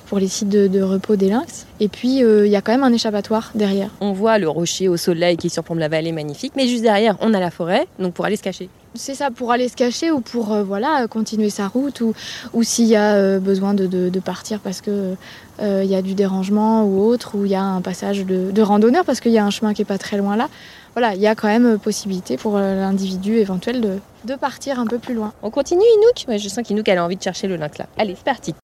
pour 0.06 0.18
les 0.18 0.26
sites 0.28 0.48
de, 0.48 0.66
de 0.66 0.80
repos 0.80 1.16
des 1.16 1.28
lynx. 1.28 1.66
Et 1.80 1.88
puis, 1.88 2.24
euh, 2.24 2.46
il 2.46 2.50
y 2.52 2.56
a 2.56 2.62
quand 2.62 2.72
même 2.72 2.82
un 2.82 2.92
échappatoire 2.92 3.50
derrière. 3.54 3.90
On 4.00 4.12
voit 4.12 4.38
le 4.38 4.48
rocher 4.48 4.88
au 4.88 4.96
soleil 4.96 5.36
qui 5.36 5.50
surplombe 5.50 5.78
la 5.78 5.88
vallée 5.88 6.12
magnifique, 6.12 6.54
mais 6.56 6.66
juste 6.66 6.82
derrière, 6.82 7.14
on 7.20 7.34
a 7.34 7.40
la 7.40 7.50
forêt, 7.50 7.86
donc 7.98 8.14
pour 8.14 8.24
aller 8.24 8.36
se 8.36 8.42
cacher. 8.42 8.70
C'est 8.94 9.14
ça 9.14 9.30
pour 9.30 9.52
aller 9.52 9.68
se 9.68 9.76
cacher 9.76 10.10
ou 10.10 10.20
pour 10.20 10.52
euh, 10.52 10.62
voilà 10.62 11.06
continuer 11.08 11.48
sa 11.48 11.66
route 11.66 12.02
ou, 12.02 12.62
s'il 12.62 12.86
y 12.86 12.96
a 12.96 13.14
euh, 13.14 13.38
besoin 13.38 13.72
de, 13.72 14.20
partir 14.20 14.60
parce 14.60 14.80
que 14.80 15.14
euh, 15.60 15.84
y 15.84 15.94
a 15.94 16.02
du 16.02 16.14
dérangement 16.14 16.84
ou 16.84 17.00
autre 17.00 17.36
ou 17.36 17.46
il 17.46 17.50
y 17.50 17.54
a 17.54 17.62
un 17.62 17.80
passage 17.80 18.24
de, 18.26 18.62
randonneur 18.62 19.04
parce 19.04 19.20
qu'il 19.20 19.32
y 19.32 19.38
a 19.38 19.44
un 19.44 19.50
chemin 19.50 19.72
qui 19.72 19.82
est 19.82 19.86
pas 19.86 19.98
très 19.98 20.18
loin 20.18 20.36
là. 20.36 20.48
Voilà, 20.94 21.14
il 21.14 21.22
y 21.22 21.26
a 21.26 21.34
quand 21.34 21.48
même 21.48 21.78
possibilité 21.78 22.36
pour 22.36 22.58
l'individu 22.58 23.38
éventuel 23.38 24.00
de, 24.24 24.34
partir 24.34 24.78
un 24.78 24.86
peu 24.86 24.98
plus 24.98 25.14
loin. 25.14 25.32
On 25.42 25.50
continue, 25.50 25.80
Inouk 25.80 26.38
Je 26.38 26.48
sens 26.48 26.66
qu'Inouk, 26.66 26.86
elle 26.86 26.98
a 26.98 27.04
envie 27.04 27.16
de 27.16 27.22
chercher 27.22 27.48
le 27.48 27.56
lynx 27.56 27.78
là. 27.78 27.86
Allez, 27.96 28.14
c'est 28.14 28.24
parti. 28.24 28.54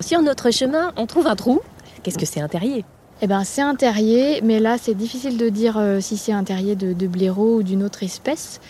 Sur 0.00 0.22
notre 0.22 0.52
chemin, 0.52 0.92
on 0.96 1.06
trouve 1.06 1.26
un 1.26 1.34
trou. 1.34 1.60
Qu'est-ce 2.02 2.18
que 2.18 2.26
c'est 2.26 2.40
un 2.40 2.48
terrier? 2.48 2.84
Eh 3.20 3.26
ben 3.26 3.42
c'est 3.42 3.62
un 3.62 3.74
terrier, 3.74 4.40
mais 4.42 4.60
là 4.60 4.76
c'est 4.80 4.94
difficile 4.94 5.36
de 5.36 5.48
dire 5.48 5.76
euh, 5.76 6.00
si 6.00 6.16
c'est 6.16 6.32
un 6.32 6.44
terrier 6.44 6.76
de, 6.76 6.92
de 6.92 7.06
blaireau 7.08 7.56
ou 7.56 7.62
d'une 7.64 7.82
autre 7.82 8.04
espèce. 8.04 8.60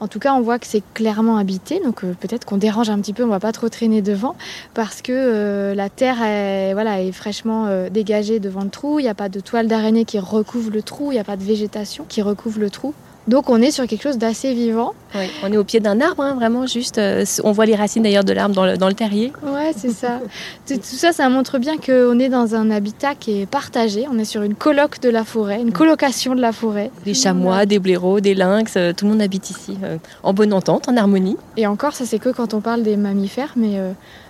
En 0.00 0.08
tout 0.08 0.18
cas, 0.18 0.34
on 0.34 0.40
voit 0.40 0.58
que 0.58 0.66
c'est 0.66 0.82
clairement 0.94 1.36
habité, 1.36 1.80
donc 1.84 2.02
euh, 2.02 2.14
peut-être 2.18 2.44
qu'on 2.44 2.56
dérange 2.56 2.90
un 2.90 2.98
petit 2.98 3.12
peu, 3.12 3.22
on 3.22 3.28
va 3.28 3.38
pas 3.38 3.52
trop 3.52 3.68
traîner 3.68 4.02
devant, 4.02 4.34
parce 4.74 5.00
que 5.02 5.12
euh, 5.12 5.74
la 5.76 5.88
terre 5.88 6.20
est, 6.24 6.72
voilà, 6.72 7.00
est 7.00 7.12
fraîchement 7.12 7.68
dégagée 7.88 8.40
devant 8.40 8.64
le 8.64 8.70
trou, 8.70 8.98
il 8.98 9.04
n'y 9.04 9.08
a 9.08 9.14
pas 9.14 9.28
de 9.28 9.38
toile 9.38 9.68
d'araignée 9.68 10.04
qui 10.04 10.18
recouvre 10.18 10.72
le 10.72 10.82
trou, 10.82 11.12
il 11.12 11.14
n'y 11.14 11.20
a 11.20 11.24
pas 11.24 11.36
de 11.36 11.44
végétation 11.44 12.04
qui 12.08 12.20
recouvre 12.22 12.58
le 12.58 12.70
trou. 12.70 12.92
Donc 13.28 13.48
on 13.50 13.62
est 13.62 13.70
sur 13.70 13.86
quelque 13.86 14.02
chose 14.02 14.18
d'assez 14.18 14.52
vivant. 14.52 14.94
Oui, 15.14 15.26
on 15.44 15.52
est 15.52 15.56
au 15.56 15.62
pied 15.62 15.78
d'un 15.78 16.00
arbre, 16.00 16.22
hein, 16.22 16.34
vraiment 16.34 16.66
juste. 16.66 16.98
euh, 16.98 17.24
on 17.44 17.52
voit 17.52 17.66
les 17.66 17.76
racines 17.76 18.02
d'ailleurs 18.02 18.24
de 18.24 18.32
l'arbre 18.32 18.54
dans 18.54 18.66
le, 18.66 18.76
dans 18.76 18.88
le 18.88 18.94
terrier. 18.94 19.32
Ouais, 19.44 19.72
c'est 19.76 19.90
ça. 19.92 20.18
tout, 20.66 20.74
tout 20.76 20.82
ça, 20.82 21.12
ça 21.12 21.28
montre 21.28 21.58
bien 21.58 21.76
qu'on 21.76 22.18
est 22.18 22.28
dans 22.28 22.54
un 22.56 22.70
habitat 22.70 23.14
qui 23.14 23.42
est 23.42 23.46
partagé. 23.46 24.06
On 24.10 24.18
est 24.18 24.24
sur 24.24 24.42
une 24.42 24.54
coloc 24.56 25.00
de 25.00 25.08
la 25.08 25.22
forêt, 25.24 25.60
une 25.60 25.72
colocation 25.72 26.34
de 26.34 26.40
la 26.40 26.50
forêt. 26.52 26.90
Des 27.04 27.14
chamois, 27.14 27.64
des 27.64 27.78
blaireaux, 27.78 28.18
des 28.20 28.34
lynx, 28.34 28.72
euh, 28.76 28.92
tout 28.92 29.04
le 29.04 29.12
monde 29.12 29.22
habite 29.22 29.50
ici 29.50 29.76
euh, 29.84 29.98
en 30.24 30.32
bonne 30.32 30.52
entente, 30.52 30.88
en 30.88 30.96
harmonie. 30.96 31.36
Et 31.56 31.66
encore, 31.68 31.92
ça 31.92 32.04
c'est 32.06 32.18
que 32.18 32.30
quand 32.30 32.54
on 32.54 32.60
parle 32.60 32.82
des 32.82 32.96
mammifères, 32.96 33.52
mais 33.56 33.78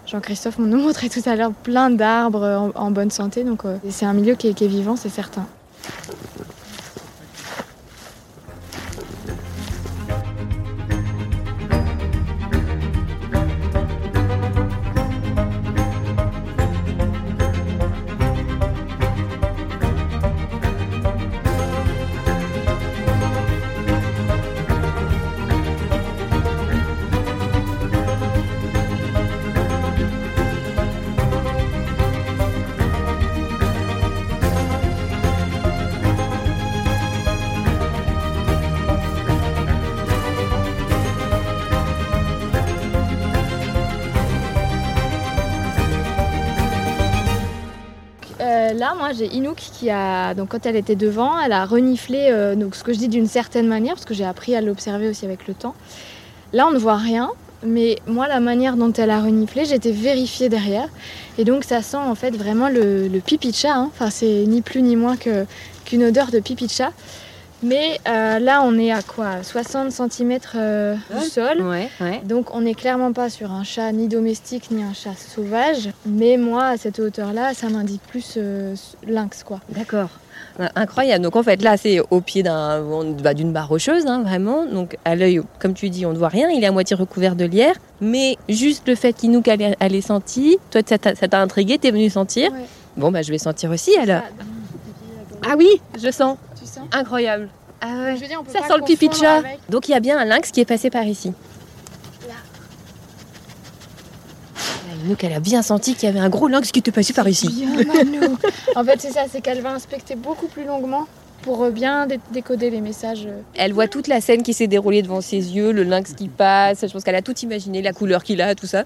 Jean-Christophe 0.07 0.59
nous 0.59 0.77
montrait 0.79 1.09
tout 1.09 1.23
à 1.25 1.35
l'heure 1.35 1.53
plein 1.53 1.89
d'arbres 1.89 2.73
en, 2.77 2.79
en 2.79 2.91
bonne 2.91 3.11
santé. 3.11 3.43
Donc 3.45 3.63
c'est 3.89 4.05
un 4.05 4.13
milieu 4.13 4.35
qui 4.35 4.49
est, 4.49 4.53
qui 4.55 4.65
est 4.65 4.69
vivant, 4.69 4.97
c'est 4.97 5.09
certain. 5.09 5.47
Moi, 48.95 49.13
j'ai 49.13 49.27
Inouk 49.27 49.57
qui 49.57 49.91
a, 49.91 50.35
donc 50.35 50.51
quand 50.51 50.67
elle 50.67 50.77
était 50.77 50.97
devant, 50.97 51.39
elle 51.41 51.53
a 51.53 51.65
reniflé, 51.65 52.29
euh, 52.31 52.55
ce 52.73 52.83
que 52.83 52.93
je 52.93 52.99
dis 52.99 53.09
d'une 53.09 53.27
certaine 53.27 53.67
manière, 53.67 53.95
parce 53.95 54.05
que 54.05 54.15
j'ai 54.15 54.25
appris 54.25 54.55
à 54.55 54.61
l'observer 54.61 55.09
aussi 55.09 55.25
avec 55.25 55.47
le 55.47 55.55
temps. 55.55 55.75
Là, 56.53 56.67
on 56.67 56.73
ne 56.73 56.79
voit 56.79 56.97
rien, 56.97 57.31
mais 57.65 57.97
moi, 58.07 58.29
la 58.29 58.41
manière 58.41 58.77
dont 58.77 58.93
elle 58.93 59.11
a 59.11 59.21
reniflé, 59.21 59.73
été 59.73 59.93
vérifiée 59.93 60.49
derrière, 60.49 60.89
et 61.39 61.45
donc 61.45 61.65
ça 61.65 61.83
sent 61.83 61.97
en 61.97 62.15
fait 62.15 62.37
vraiment 62.37 62.69
le, 62.69 63.09
le 63.09 63.23
hein. 63.65 63.91
Enfin, 63.93 64.11
c'est 64.11 64.45
ni 64.47 64.63
plus 64.63 64.83
ni 64.83 64.97
moins 64.97 65.17
qu'une 65.17 66.05
odeur 66.05 66.31
de 66.31 66.41
pipi. 66.41 66.69
Mais 67.63 68.01
euh, 68.09 68.39
là, 68.41 68.63
on 68.65 68.77
est 68.79 68.91
à 68.91 69.03
quoi? 69.03 69.43
60 69.43 69.93
cm 69.93 70.39
du 70.39 71.27
sol. 71.29 71.63
Ouais, 71.63 71.89
ouais. 72.01 72.21
Donc 72.25 72.55
on 72.55 72.63
n'est 72.63 72.75
clairement 72.75 73.13
pas 73.13 73.31
sur 73.31 73.53
un 73.53 73.63
chat 73.65 73.93
ni 73.93 74.09
domestique 74.09 74.71
ni 74.71 74.83
un 74.83 74.93
chat 74.93 75.15
sauvage. 75.17 75.91
Mais 76.07 76.37
moi, 76.37 76.65
à 76.65 76.77
cette 76.77 76.99
hauteur-là, 76.99 77.55
ça 77.55 77.69
m'indique 77.69 78.03
plus 78.09 78.35
euh, 78.37 78.75
lynx, 79.07 79.45
quoi. 79.45 79.61
D'accord. 79.69 80.09
Incroyable. 80.75 81.25
Donc 81.25 81.37
en 81.37 81.43
fait 81.43 81.63
là 81.63 81.79
c'est 81.79 82.01
au 82.11 82.21
pied 82.21 82.43
d'un- 82.43 82.83
bah, 83.23 83.33
d'une 83.33 83.53
barre 83.53 83.69
rocheuse, 83.69 84.05
hein, 84.07 84.23
vraiment. 84.23 84.67
Donc 84.67 84.99
à 85.05 85.15
l'œil, 85.15 85.41
comme 85.59 85.73
tu 85.73 85.89
dis, 85.89 86.05
on 86.05 86.13
ne 86.13 86.19
voit 86.19 86.29
rien. 86.29 86.51
Il 86.51 86.63
est 86.63 86.67
à 86.67 86.73
moitié 86.73 86.95
recouvert 86.95 87.37
de 87.37 87.45
lierre. 87.47 87.75
Mais 88.03 88.37
juste 88.51 88.87
le 88.87 88.95
fait 88.95 89.15
qu'Inouk 89.15 89.49
elle, 89.49 89.63
ait- 89.63 89.77
elle 89.81 89.95
ait 89.95 90.01
senti, 90.03 90.59
toi 90.71 90.83
ça 90.87 90.99
t'a 90.99 91.15
ça 91.15 91.27
t'a 91.29 91.41
intrigué, 91.41 91.79
t'es 91.79 91.91
venu 91.91 92.11
sentir? 92.11 92.51
Bon 92.99 93.11
bah 93.11 93.23
je 93.23 93.31
vais 93.31 93.39
sentir 93.39 93.71
aussi 93.71 93.97
alors. 93.97 94.21
Ah 95.49 95.55
oui, 95.57 95.69
je 96.03 96.11
sens. 96.11 96.37
Tu 96.63 96.69
sens 96.69 96.85
Incroyable. 96.93 97.49
Ah 97.81 97.87
ouais. 98.05 98.17
Je 98.17 98.21
veux 98.23 98.29
dire, 98.29 98.39
on 98.41 98.45
peut 98.45 98.53
Ça 98.53 98.61
pas 98.61 98.69
sent 98.69 98.75
le 98.79 98.85
pipi 98.85 99.09
de 99.09 99.15
chat. 99.15 99.37
avec- 99.39 99.59
Donc 99.69 99.89
il 99.89 99.93
y 99.93 99.95
a 99.95 100.01
bien 100.01 100.19
un 100.19 100.25
lynx 100.25 100.51
qui 100.51 100.61
est 100.61 100.65
passé 100.65 100.89
par 100.91 101.05
ici. 101.05 101.33
Là. 102.29 102.35
Inouk 105.05 105.25
elle 105.25 105.33
a 105.33 105.41
bien 105.41 105.63
senti 105.63 105.95
qu'il 105.95 106.09
y 106.09 106.13
avait 106.13 106.21
un 106.21 106.29
gros 106.29 106.49
lynx 106.49 106.71
qui 106.71 106.79
était 106.79 106.93
passé 106.93 107.13
par 107.13 107.27
ici. 107.29 107.49
Bien, 107.49 107.85
Manu. 107.85 108.21
en 108.77 108.85
fait, 108.85 109.01
c'est 109.01 109.11
ça, 109.13 109.23
c'est 109.31 109.41
qu'elle 109.41 109.61
va 109.61 109.71
inspecter 109.73 110.15
beaucoup 110.15 110.47
plus 110.47 110.65
longuement 110.65 111.07
pour 111.43 111.65
euh, 111.65 111.71
bien 111.73 112.07
dé- 112.07 112.21
décoder 112.33 112.71
les 112.71 112.81
messages. 112.81 113.25
euh. 113.27 113.41
Elle 113.57 113.73
voit 113.73 113.89
toute 113.89 114.07
la 114.07 114.21
scène 114.21 114.45
qui 114.45 114.55
s'est 114.55 114.69
déroulée 114.69 115.03
devant 115.03 115.21
ses 115.21 115.39
yeux, 115.57 115.73
le 115.73 115.83
lynx 115.83 116.13
qui 116.13 116.29
passe. 116.29 116.87
Je 116.87 116.93
pense 116.93 117.03
qu'elle 117.03 117.17
a 117.17 117.23
tout 117.23 117.37
imaginé, 117.41 117.83
la 117.83 117.93
couleur 117.93 118.23
qu'il 118.23 118.41
a, 118.43 118.55
tout 118.55 118.69
ça. 118.69 118.85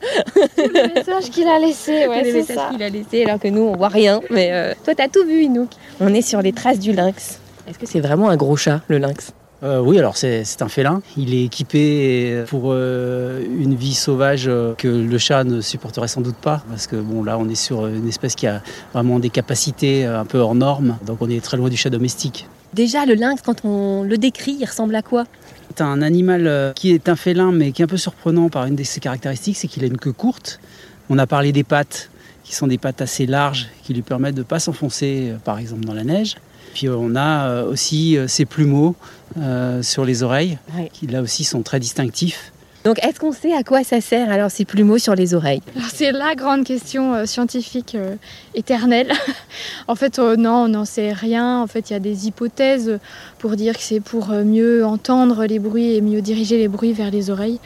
Le 0.56 0.94
message 0.94 1.30
qu'il 1.30 1.46
a 1.48 1.58
laissé, 1.58 2.06
ouais, 2.08 2.22
les 2.22 2.30
c'est 2.30 2.36
messages 2.38 2.56
ça. 2.56 2.68
qu'il 2.72 2.82
a 2.82 2.88
laissés, 2.88 3.24
alors 3.26 3.38
que 3.38 3.48
nous, 3.48 3.60
on 3.60 3.76
voit 3.76 3.88
rien. 3.88 4.22
Mais 4.30 4.48
euh, 4.52 4.72
toi, 4.84 4.94
t'as 4.94 5.08
tout 5.08 5.26
vu, 5.26 5.42
Inouk. 5.42 5.68
On 6.00 6.14
est 6.14 6.22
sur 6.22 6.40
les 6.40 6.52
traces 6.54 6.78
du 6.78 6.92
lynx. 6.94 7.40
Est-ce 7.68 7.78
que 7.78 7.86
c'est 7.86 8.00
vraiment 8.00 8.28
un 8.28 8.36
gros 8.36 8.56
chat, 8.56 8.82
le 8.88 8.98
lynx? 8.98 9.32
Euh, 9.62 9.80
oui, 9.80 9.98
alors 9.98 10.16
c'est 10.16 10.44
un 10.60 10.68
félin. 10.68 11.02
Il 11.16 11.34
est 11.34 11.44
équipé 11.44 12.44
pour 12.46 12.66
euh, 12.66 13.42
une 13.58 13.74
vie 13.74 13.94
sauvage 13.94 14.44
euh, 14.46 14.74
que 14.74 14.86
le 14.86 15.18
chat 15.18 15.44
ne 15.44 15.60
supporterait 15.60 16.08
sans 16.08 16.20
doute 16.20 16.36
pas. 16.36 16.62
Parce 16.68 16.86
que 16.86 16.96
bon, 16.96 17.24
là, 17.24 17.38
on 17.38 17.48
est 17.48 17.56
sur 17.56 17.86
une 17.86 18.06
espèce 18.06 18.34
qui 18.34 18.46
a 18.46 18.62
vraiment 18.92 19.18
des 19.18 19.30
capacités 19.30 20.04
un 20.04 20.24
peu 20.24 20.38
hors 20.38 20.54
normes. 20.54 20.98
Donc 21.06 21.18
on 21.22 21.30
est 21.30 21.42
très 21.42 21.56
loin 21.56 21.68
du 21.68 21.76
chat 21.76 21.90
domestique. 21.90 22.46
Déjà, 22.74 23.06
le 23.06 23.14
lynx, 23.14 23.42
quand 23.42 23.64
on 23.64 24.02
le 24.02 24.18
décrit, 24.18 24.56
il 24.60 24.66
ressemble 24.66 24.94
à 24.94 25.02
quoi? 25.02 25.24
C'est 25.70 25.82
un 25.82 26.02
animal 26.02 26.72
qui 26.76 26.92
est 26.92 27.08
un 27.08 27.16
félin, 27.16 27.50
mais 27.50 27.72
qui 27.72 27.82
est 27.82 27.84
un 27.84 27.88
peu 27.88 27.96
surprenant 27.96 28.48
par 28.48 28.66
une 28.66 28.76
de 28.76 28.84
ses 28.84 29.00
caractéristiques, 29.00 29.56
c'est 29.56 29.68
qu'il 29.68 29.82
a 29.82 29.86
une 29.86 29.98
queue 29.98 30.12
courte. 30.12 30.60
On 31.08 31.18
a 31.18 31.26
parlé 31.26 31.52
des 31.52 31.64
pattes, 31.64 32.10
qui 32.44 32.54
sont 32.54 32.66
des 32.66 32.78
pattes 32.78 33.00
assez 33.00 33.26
larges, 33.26 33.68
qui 33.82 33.94
lui 33.94 34.02
permettent 34.02 34.34
de 34.34 34.40
ne 34.40 34.44
pas 34.44 34.58
s'enfoncer, 34.58 35.32
par 35.44 35.58
exemple, 35.58 35.84
dans 35.84 35.94
la 35.94 36.04
neige. 36.04 36.36
Puis 36.76 36.90
on 36.90 37.14
a 37.16 37.48
euh, 37.48 37.70
aussi 37.70 38.18
euh, 38.18 38.28
ses 38.28 38.44
plumeaux 38.44 38.96
euh, 39.40 39.80
sur 39.82 40.04
les 40.04 40.22
oreilles, 40.22 40.58
Ouais. 40.76 40.90
qui 40.92 41.06
là 41.06 41.22
aussi 41.22 41.42
sont 41.42 41.62
très 41.62 41.80
distinctifs. 41.80 42.52
Donc, 42.84 43.02
est-ce 43.02 43.18
qu'on 43.18 43.32
sait 43.32 43.54
à 43.54 43.62
quoi 43.64 43.82
ça 43.82 44.02
sert 44.02 44.30
alors 44.30 44.50
ces 44.50 44.66
plumeaux 44.66 44.98
sur 44.98 45.14
les 45.14 45.32
oreilles? 45.32 45.62
Alors, 45.74 45.88
C'est 45.90 46.12
la 46.12 46.34
grande 46.34 46.64
question 46.64 47.14
euh, 47.14 47.24
scientifique 47.24 47.94
euh, 47.94 48.14
éternelle. 48.54 49.10
en 49.88 49.94
fait, 49.94 50.18
euh, 50.18 50.36
non, 50.36 50.64
on 50.64 50.68
n'en 50.68 50.84
sait 50.84 51.14
rien. 51.14 51.62
En 51.62 51.66
fait, 51.66 51.88
il 51.88 51.94
y 51.94 51.96
a 51.96 51.98
des 51.98 52.26
hypothèses 52.26 52.98
pour 53.38 53.56
dire 53.56 53.74
que 53.74 53.82
c'est 53.82 54.00
pour 54.00 54.28
mieux 54.28 54.84
entendre 54.84 55.46
les 55.46 55.58
bruits 55.58 55.94
et 55.96 56.02
mieux 56.02 56.20
diriger 56.20 56.58
les 56.58 56.68
bruits 56.68 56.92
vers 56.92 57.10
les 57.10 57.30
oreilles. 57.30 57.58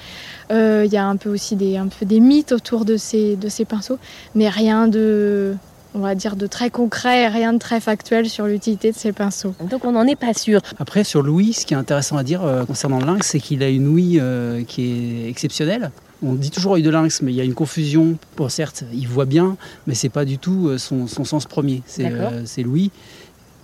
Euh, 0.52 0.84
Il 0.86 0.92
y 0.92 0.96
a 0.96 1.04
un 1.04 1.16
peu 1.16 1.30
aussi 1.30 1.56
des, 1.56 1.76
un 1.76 1.88
peu 1.88 2.06
des 2.06 2.20
mythes 2.20 2.52
autour 2.52 2.84
de 2.84 2.96
ces, 2.96 3.34
de 3.34 3.48
ces 3.48 3.64
pinceaux, 3.64 3.98
mais 4.36 4.48
rien 4.48 4.86
de, 4.86 5.54
on 5.94 6.00
va 6.00 6.14
dire, 6.14 6.36
de 6.36 6.46
très 6.46 6.70
concret, 6.70 7.28
rien 7.28 7.52
de 7.52 7.58
très 7.58 7.80
factuel 7.80 8.28
sur 8.28 8.46
l'utilité 8.46 8.92
de 8.92 8.96
ces 8.96 9.12
pinceaux. 9.12 9.54
Donc, 9.70 9.84
on 9.84 9.92
n'en 9.92 10.06
est 10.06 10.16
pas 10.16 10.34
sûr. 10.34 10.60
Après, 10.78 11.04
sur 11.04 11.22
l'ouïe, 11.22 11.52
ce 11.52 11.66
qui 11.66 11.74
est 11.74 11.76
intéressant 11.76 12.16
à 12.16 12.22
dire 12.22 12.42
euh, 12.44 12.64
concernant 12.64 12.98
le 12.98 13.06
lynx, 13.06 13.26
c'est 13.26 13.40
qu'il 13.40 13.62
a 13.62 13.68
une 13.68 13.88
ouïe 13.88 14.18
euh, 14.20 14.62
qui 14.64 14.82
est 15.24 15.28
exceptionnelle. 15.28 15.90
On 16.22 16.34
dit 16.34 16.50
toujours 16.50 16.74
œil 16.74 16.82
de 16.82 16.90
lynx, 16.90 17.22
mais 17.22 17.32
il 17.32 17.36
y 17.36 17.40
a 17.40 17.44
une 17.44 17.54
confusion. 17.54 18.16
Bon, 18.36 18.48
certes, 18.48 18.84
il 18.92 19.08
voit 19.08 19.24
bien, 19.24 19.56
mais 19.86 19.94
c'est 19.94 20.10
pas 20.10 20.24
du 20.26 20.36
tout 20.38 20.68
euh, 20.68 20.76
son, 20.78 21.06
son 21.06 21.24
sens 21.24 21.46
premier. 21.46 21.82
C'est 21.86 22.04
euh, 22.06 22.44
l'ouïe, 22.58 22.90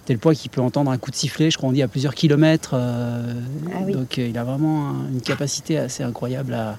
tel 0.06 0.18
point 0.18 0.35
qu'il 0.35 0.50
peut 0.50 0.61
entendre 0.62 0.90
un 0.90 0.97
coup 0.99 1.11
de 1.11 1.16
sifflet, 1.16 1.50
je 1.50 1.59
crois 1.59 1.68
on 1.68 1.73
dit 1.73 1.83
à 1.83 1.88
plusieurs 1.88 2.14
kilomètres. 2.14 2.71
euh, 2.75 3.35
Ah 3.75 3.78
oui. 3.85 3.92
Donc 3.92 4.18
euh, 4.18 4.28
il 4.28 4.38
a 4.38 4.45
vraiment 4.45 4.88
un- 4.90 5.12
une 5.12 5.21
capacité 5.21 5.76
assez 5.78 6.02
incroyable 6.02 6.54
à, 6.54 6.76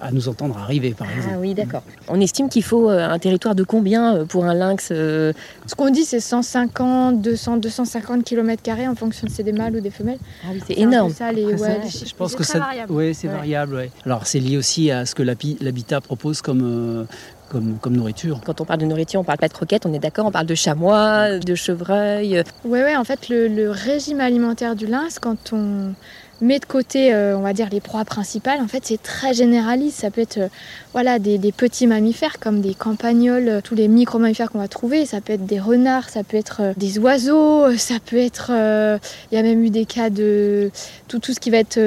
à 0.00 0.12
nous 0.12 0.28
entendre 0.28 0.56
arriver, 0.58 0.94
par 0.96 1.10
exemple. 1.10 1.34
Ah 1.36 1.40
oui, 1.40 1.54
d'accord. 1.54 1.82
On 2.08 2.20
estime 2.20 2.48
qu'il 2.48 2.62
faut 2.62 2.88
euh, 2.90 3.08
un 3.08 3.18
territoire 3.18 3.54
de 3.54 3.64
combien 3.64 4.14
euh, 4.16 4.24
pour 4.24 4.44
un 4.44 4.54
lynx 4.54 4.90
euh, 4.92 5.32
Ce 5.66 5.74
qu'on 5.74 5.90
dit, 5.90 6.04
c'est 6.04 6.20
150, 6.20 7.20
200, 7.20 7.56
250 7.58 8.24
km 8.24 8.62
en 8.88 8.94
fonction 8.94 9.26
de 9.26 9.30
si 9.30 9.36
c'est 9.36 9.42
des 9.42 9.52
mâles 9.52 9.76
ou 9.76 9.80
des 9.80 9.90
femelles. 9.90 10.18
Ah 10.44 10.48
oui, 10.52 10.60
c'est 10.66 10.74
C'est 10.74 10.80
énorme. 10.80 11.12
Ça, 11.12 11.32
les, 11.32 11.42
Après, 11.44 11.54
ouais, 11.60 11.68
ça, 11.88 11.98
les 12.00 12.06
je 12.08 12.14
pense 12.14 12.30
c'est 12.32 12.36
que 12.36 12.44
ça, 12.44 12.58
variable. 12.58 12.92
ouais, 12.92 13.12
c'est 13.14 13.28
Ouais. 13.28 13.34
variable. 13.34 13.74
ouais. 13.74 13.90
Alors 14.04 14.26
c'est 14.26 14.40
lié 14.40 14.56
aussi 14.56 14.90
à 14.90 15.04
ce 15.06 15.14
que 15.14 15.22
l'habi- 15.22 15.56
l'habitat 15.60 16.00
propose 16.00 16.42
comme, 16.42 16.62
euh, 16.62 17.04
comme, 17.50 17.78
comme 17.80 17.96
nourriture. 17.96 18.40
Quand 18.44 18.60
on 18.60 18.64
parle 18.64 18.80
de 18.80 18.86
nourriture, 18.86 19.20
on 19.20 19.24
parle 19.24 19.38
pas 19.38 19.48
de 19.48 19.52
croquettes, 19.52 19.86
on 19.86 19.92
est 19.92 19.98
d'accord, 19.98 20.26
on 20.26 20.30
parle 20.30 20.46
de 20.46 20.54
chamois, 20.54 21.38
de 21.38 21.54
chevreuils. 21.54 22.42
Ouais, 22.64 22.82
ouais, 22.82 22.96
en 22.96 23.04
fait, 23.04 23.28
le, 23.28 23.48
le 23.48 23.70
régime 23.70 24.20
alimentaire 24.20 24.76
du 24.76 24.86
lynx, 24.86 25.18
quand 25.18 25.52
on 25.52 25.94
met 26.40 26.58
de 26.58 26.64
côté, 26.64 27.12
euh, 27.12 27.36
on 27.36 27.40
va 27.40 27.52
dire, 27.52 27.68
les 27.70 27.80
proies 27.80 28.04
principales, 28.04 28.60
en 28.60 28.68
fait, 28.68 28.84
c'est 28.84 29.02
très 29.02 29.34
généraliste. 29.34 30.00
Ça 30.00 30.10
peut 30.10 30.20
être 30.20 30.38
euh, 30.38 30.48
voilà, 30.92 31.18
des, 31.18 31.38
petits 31.52 31.86
mammifères 31.86 32.38
comme 32.38 32.60
des 32.60 32.74
campagnols, 32.74 33.48
euh, 33.48 33.60
tous 33.62 33.74
les 33.74 33.88
micro-mammifères 33.88 34.50
qu'on 34.50 34.58
va 34.58 34.68
trouver. 34.68 35.06
Ça 35.06 35.20
peut 35.20 35.32
être 35.32 35.46
des 35.46 35.58
renards, 35.58 36.08
ça 36.08 36.22
peut 36.22 36.36
être 36.36 36.74
des 36.76 36.98
oiseaux, 36.98 37.76
ça 37.76 37.94
peut 38.04 38.18
être. 38.18 38.50
Il 38.50 39.34
y 39.34 39.38
a 39.38 39.42
même 39.42 39.64
eu 39.64 39.70
des 39.70 39.84
cas 39.84 40.10
de. 40.10 40.70
Tout, 41.08 41.20
ce 41.22 41.40
qui 41.40 41.50
va 41.50 41.58
être 41.58 41.80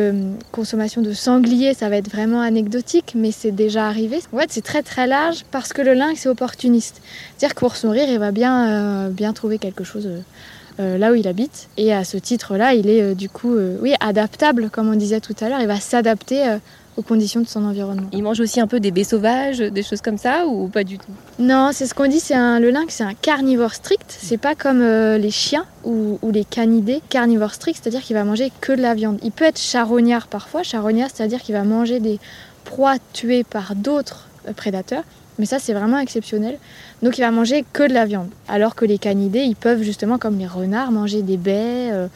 consommation 0.52 1.02
de 1.02 1.14
sangliers, 1.14 1.74
ça 1.74 1.90
va 1.90 1.98
être 1.98 2.10
vraiment 2.10 2.42
anecdotique, 2.42 3.14
mais 3.16 3.32
c'est 3.32 3.52
déjà 3.52 3.88
arrivé. 3.88 4.20
En 4.34 4.40
fait, 4.40 4.52
c'est 4.52 4.64
très 4.64 4.82
très 4.82 5.08
large 5.08 5.44
parce 5.52 5.74
que 5.74 5.82
le 5.82 5.94
lynx 5.94 6.26
est 6.26 6.30
opportuniste. 6.30 7.02
C'est-à-dire 7.38 7.56
que 7.56 7.60
pour 7.60 7.76
se 7.76 7.86
nourrir, 7.88 8.10
il 8.10 8.20
va 8.20 8.32
bien, 8.32 9.10
bien 9.10 9.34
trouver 9.34 9.60
quelque 9.60 9.84
chose. 9.84 10.10
Euh, 10.82 10.98
là 10.98 11.12
où 11.12 11.16
il 11.16 11.28
habite. 11.28 11.70
Et 11.78 11.94
à 11.94 12.04
ce 12.04 12.18
titre-là, 12.18 12.74
il 12.74 12.90
est 12.90 13.02
euh, 13.02 13.14
du 13.14 13.30
coup, 13.30 13.56
euh, 13.56 13.78
oui, 13.82 13.94
adaptable, 14.00 14.70
comme 14.70 14.90
on 14.90 14.96
disait 14.96 15.22
tout 15.22 15.36
à 15.40 15.48
l'heure. 15.48 15.62
Il 15.62 15.68
va 15.68 15.80
s'adapter 15.80 16.58
aux 16.98 17.02
conditions 17.02 17.42
de 17.42 17.48
son 17.48 17.64
environnement. 17.64 18.08
Il 18.12 18.24
mange 18.24 18.40
aussi 18.40 18.60
un 18.60 18.68
peu 18.68 18.80
des 18.80 18.92
baies 18.92 19.04
sauvages, 19.04 19.60
des 19.60 19.84
choses 19.84 20.02
comme 20.02 20.18
ça, 20.18 20.46
ou 20.46 20.68
pas 20.68 20.84
du 20.84 20.98
tout? 20.98 21.12
Non, 21.40 21.70
c'est 21.72 21.86
ce 21.86 21.94
qu'on 21.94 22.08
dit, 22.08 22.20
c'est 22.20 22.36
un, 22.36 22.60
le 22.60 22.70
lynx, 22.70 22.96
c'est 22.96 23.04
un 23.04 23.14
carnivore 23.14 23.74
strict. 23.74 24.06
C'est 24.08 24.38
pas 24.38 24.56
comme 24.56 24.82
euh, 24.82 25.18
les 25.18 25.32
chiens 25.32 25.66
ou, 25.84 26.20
ou 26.22 26.32
les 26.32 26.44
canidés. 26.44 27.02
Carnivore 27.10 27.54
strict, 27.54 27.80
c'est-à-dire 27.82 28.02
qu'il 28.02 28.16
va 28.16 28.24
manger 28.24 28.52
que 28.60 28.74
de 28.74 28.82
la 28.82 28.94
viande. 28.94 29.20
Il 29.24 29.32
peut 29.32 29.46
être 29.46 29.60
charognard 29.60 30.28
parfois. 30.28 30.64
Charognard, 30.64 31.10
c'est-à-dire 31.14 31.42
qu'il 31.42 31.56
va 31.56 31.64
manger 31.64 32.00
des 32.00 32.20
proies 32.66 32.98
tuées 33.14 33.44
par 33.44 33.76
d'autres 33.76 34.28
euh, 34.48 34.54
prédateurs. 34.54 35.04
Mais 35.42 35.48
ça, 35.48 35.58
c'est 35.58 35.74
vraiment 35.74 35.98
exceptionnel. 35.98 36.60
Donc, 37.02 37.18
il 37.18 37.22
va 37.22 37.32
manger 37.32 37.66
que 37.74 37.82
de 37.82 37.94
la 37.94 38.06
viande. 38.06 38.30
Alors 38.48 38.76
que 38.76 38.86
les 38.86 39.00
canidés, 39.00 39.40
ils 39.42 39.56
peuvent 39.56 39.82
justement, 39.82 40.20
comme 40.20 40.38
les 40.38 40.46
renards, 40.46 40.92
manger 40.92 41.24
des 41.24 41.36
baies. 41.38 41.90
euh, 41.92 42.08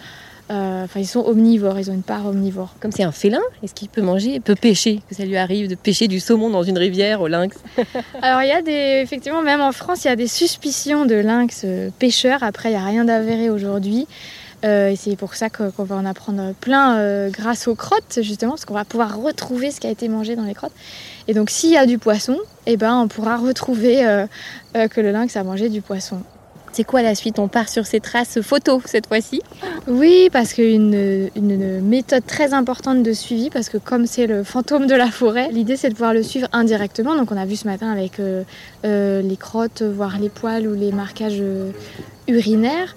euh, 0.51 0.83
Enfin, 0.83 0.99
ils 0.99 1.07
sont 1.07 1.21
omnivores, 1.25 1.79
ils 1.79 1.89
ont 1.89 1.95
une 1.95 2.03
part 2.03 2.27
omnivore. 2.27 2.75
Comme 2.79 2.91
c'est 2.91 3.01
un 3.01 3.11
félin, 3.11 3.41
est-ce 3.63 3.73
qu'il 3.73 3.89
peut 3.89 4.03
manger, 4.03 4.35
il 4.35 4.41
peut 4.41 4.53
pêcher? 4.53 5.01
Que 5.09 5.15
ça 5.15 5.25
lui 5.25 5.37
arrive 5.37 5.67
de 5.67 5.73
pêcher 5.73 6.07
du 6.07 6.19
saumon 6.19 6.51
dans 6.51 6.61
une 6.61 6.77
rivière 6.77 7.19
au 7.21 7.27
lynx 7.27 7.57
Alors 8.21 8.43
il 8.43 8.49
y 8.49 8.51
a 8.51 8.61
des, 8.61 9.01
effectivement, 9.03 9.41
même 9.41 9.61
en 9.61 9.71
France, 9.71 10.05
il 10.05 10.07
y 10.09 10.11
a 10.11 10.15
des 10.15 10.27
suspicions 10.27 11.07
de 11.07 11.15
lynx 11.15 11.63
euh, 11.65 11.89
pêcheurs. 11.97 12.43
Après, 12.43 12.69
il 12.69 12.73
n'y 12.73 12.79
a 12.79 12.85
rien 12.85 13.05
d'avéré 13.05 13.49
aujourd'hui. 13.49 14.05
Euh, 14.65 14.89
et 14.89 14.95
c'est 14.95 15.15
pour 15.15 15.35
ça 15.35 15.49
qu'on 15.49 15.83
va 15.83 15.95
en 15.95 16.05
apprendre 16.05 16.53
plein 16.59 16.97
euh, 16.97 17.29
grâce 17.29 17.67
aux 17.67 17.75
crottes, 17.75 18.19
justement, 18.21 18.51
parce 18.51 18.65
qu'on 18.65 18.73
va 18.73 18.85
pouvoir 18.85 19.17
retrouver 19.17 19.71
ce 19.71 19.79
qui 19.79 19.87
a 19.87 19.91
été 19.91 20.07
mangé 20.07 20.35
dans 20.35 20.43
les 20.43 20.53
crottes. 20.53 20.73
Et 21.27 21.33
donc, 21.33 21.49
s'il 21.49 21.71
y 21.71 21.77
a 21.77 21.85
du 21.85 21.97
poisson, 21.97 22.37
eh 22.65 22.77
ben, 22.77 22.95
on 22.95 23.07
pourra 23.07 23.37
retrouver 23.37 24.05
euh, 24.05 24.25
euh, 24.75 24.87
que 24.87 25.01
le 25.01 25.11
lynx 25.11 25.35
a 25.35 25.43
mangé 25.43 25.69
du 25.69 25.81
poisson. 25.81 26.21
C'est 26.75 26.83
quoi 26.83 27.01
la 27.01 27.15
suite? 27.15 27.39
On 27.39 27.47
part 27.47 27.69
sur 27.69 27.85
ces 27.85 28.01
traces 28.01 28.41
photos 28.41 28.81
cette 28.85 29.07
fois-ci? 29.07 29.41
Oui, 29.87 30.29
parce 30.29 30.51
qu'une 30.51 31.29
une 31.33 31.79
méthode 31.79 32.25
très 32.25 32.53
importante 32.53 33.01
de 33.01 33.13
suivi, 33.13 33.49
parce 33.49 33.69
que 33.69 33.77
comme 33.77 34.05
c'est 34.05 34.27
le 34.27 34.43
fantôme 34.43 34.85
de 34.85 34.93
la 34.93 35.09
forêt, 35.09 35.47
l'idée 35.53 35.77
c'est 35.77 35.87
de 35.87 35.93
pouvoir 35.93 36.13
le 36.13 36.21
suivre 36.21 36.49
indirectement. 36.51 37.15
Donc 37.15 37.31
on 37.31 37.37
a 37.37 37.45
vu 37.45 37.55
ce 37.55 37.65
matin 37.65 37.89
avec 37.89 38.19
euh, 38.19 38.43
euh, 38.83 39.21
les 39.21 39.37
crottes, 39.37 39.83
voire 39.83 40.19
les 40.19 40.27
poils 40.27 40.67
ou 40.67 40.73
les 40.73 40.91
marquages 40.91 41.39
euh, 41.39 41.71
urinaires. 42.27 42.93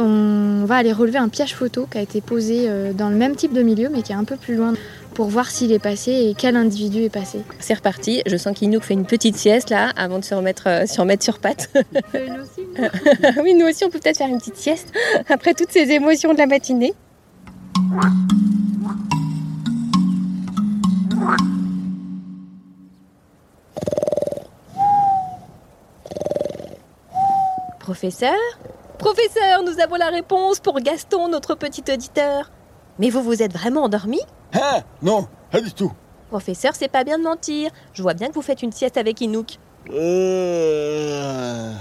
On 0.00 0.64
va 0.64 0.76
aller 0.76 0.92
relever 0.92 1.18
un 1.18 1.28
piège 1.28 1.54
photo 1.54 1.88
qui 1.90 1.98
a 1.98 2.00
été 2.00 2.20
posé 2.20 2.66
euh, 2.68 2.92
dans 2.92 3.10
le 3.10 3.16
même 3.16 3.34
type 3.34 3.52
de 3.52 3.62
milieu, 3.62 3.88
mais 3.88 4.02
qui 4.02 4.12
est 4.12 4.14
un 4.16 4.22
peu 4.22 4.36
plus 4.36 4.54
loin, 4.54 4.74
pour 5.14 5.26
voir 5.26 5.50
s'il 5.50 5.72
est 5.72 5.80
passé 5.80 6.12
et 6.12 6.34
quel 6.38 6.54
individu 6.54 7.02
est 7.02 7.10
passé. 7.10 7.40
C'est 7.58 7.74
reparti. 7.74 8.22
Je 8.24 8.36
sens 8.36 8.56
qu'Inouk 8.56 8.84
fait 8.84 8.94
une 8.94 9.06
petite 9.06 9.36
sieste 9.36 9.70
là, 9.70 9.90
avant 9.96 10.20
de 10.20 10.24
se 10.24 10.36
remettre, 10.36 10.68
euh, 10.68 10.86
se 10.86 11.00
remettre 11.00 11.24
sur 11.24 11.40
pattes. 11.40 11.70
oui, 13.42 13.54
nous 13.54 13.66
aussi, 13.66 13.84
on 13.84 13.90
peut 13.90 13.98
peut-être 13.98 14.18
faire 14.18 14.28
une 14.28 14.38
petite 14.38 14.56
sieste 14.56 14.92
après 15.28 15.54
toutes 15.54 15.72
ces 15.72 15.90
émotions 15.90 16.32
de 16.32 16.38
la 16.38 16.46
matinée. 16.46 16.94
Professeur 27.80 28.36
Professeur, 28.98 29.62
nous 29.64 29.80
avons 29.80 29.94
la 29.96 30.08
réponse 30.08 30.58
pour 30.60 30.80
Gaston, 30.80 31.28
notre 31.28 31.54
petit 31.54 31.84
auditeur. 31.92 32.50
Mais 32.98 33.10
vous 33.10 33.22
vous 33.22 33.42
êtes 33.42 33.52
vraiment 33.52 33.84
endormi? 33.84 34.20
Hein? 34.54 34.82
Non, 35.02 35.28
pas 35.52 35.60
du 35.60 35.72
tout. 35.72 35.92
Professeur, 36.30 36.72
c'est 36.74 36.88
pas 36.88 37.04
bien 37.04 37.18
de 37.18 37.22
mentir. 37.22 37.70
Je 37.92 38.02
vois 38.02 38.14
bien 38.14 38.28
que 38.28 38.34
vous 38.34 38.42
faites 38.42 38.62
une 38.62 38.72
sieste 38.72 38.96
avec 38.96 39.20
Inouk. 39.20 39.58
Euh, 39.90 41.72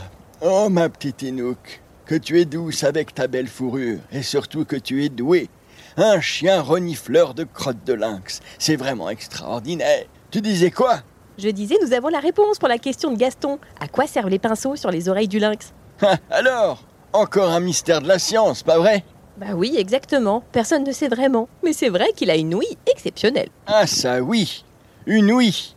Oh, 0.41 0.69
ma 0.69 0.87
petite 0.89 1.23
Inouk, 1.23 1.81
que 2.05 2.13
tu 2.13 2.39
es 2.39 2.45
douce 2.45 2.83
avec 2.83 3.15
ta 3.15 3.27
belle 3.27 3.47
fourrure, 3.47 3.97
et 4.11 4.21
surtout 4.21 4.63
que 4.65 4.75
tu 4.75 5.03
es 5.03 5.09
douée. 5.09 5.49
Un 5.97 6.21
chien 6.21 6.61
renifleur 6.61 7.33
de 7.33 7.43
crottes 7.43 7.83
de 7.83 7.93
lynx. 7.93 8.41
C'est 8.59 8.75
vraiment 8.75 9.09
extraordinaire. 9.09 10.05
Tu 10.29 10.41
disais 10.41 10.69
quoi? 10.69 10.99
Je 11.39 11.49
disais, 11.49 11.75
nous 11.83 11.93
avons 11.93 12.09
la 12.09 12.19
réponse 12.19 12.59
pour 12.59 12.67
la 12.67 12.77
question 12.77 13.11
de 13.11 13.17
Gaston. 13.17 13.57
À 13.81 13.87
quoi 13.87 14.05
servent 14.05 14.29
les 14.29 14.37
pinceaux 14.39 14.75
sur 14.75 14.91
les 14.91 15.09
oreilles 15.09 15.27
du 15.27 15.39
lynx? 15.39 15.73
Hein, 16.03 16.17
Alors? 16.29 16.83
Encore 17.13 17.49
un 17.49 17.59
mystère 17.59 18.01
de 18.01 18.07
la 18.07 18.19
science, 18.19 18.63
pas 18.63 18.77
vrai? 18.77 19.03
Bah 19.37 19.47
oui, 19.55 19.75
exactement. 19.77 20.43
Personne 20.51 20.83
ne 20.83 20.91
sait 20.91 21.07
vraiment. 21.07 21.47
Mais 21.63 21.73
c'est 21.73 21.89
vrai 21.89 22.11
qu'il 22.15 22.29
a 22.31 22.35
une 22.35 22.53
ouïe 22.55 22.77
exceptionnelle. 22.91 23.49
Ah 23.67 23.85
ça 23.87 24.19
oui 24.21 24.65
Une 25.05 25.31
oui 25.31 25.75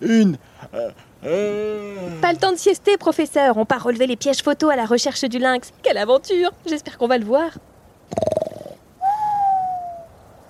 Une... 0.00 0.38
euh, 0.74 0.90
euh, 1.24 2.20
Pas 2.20 2.32
le 2.32 2.38
temps 2.38 2.52
de 2.52 2.56
siester, 2.56 2.96
professeur. 2.96 3.56
On 3.56 3.64
part 3.64 3.82
relever 3.82 4.06
les 4.06 4.16
pièges 4.16 4.42
photos 4.42 4.72
à 4.72 4.76
la 4.76 4.86
recherche 4.86 5.22
du 5.24 5.38
lynx. 5.38 5.72
Quelle 5.82 5.98
aventure 5.98 6.50
J'espère 6.66 6.96
qu'on 6.98 7.08
va 7.08 7.18
le 7.18 7.24
voir. 7.24 7.50